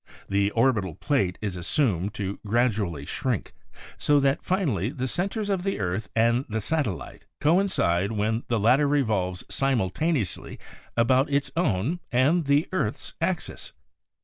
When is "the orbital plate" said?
0.27-1.37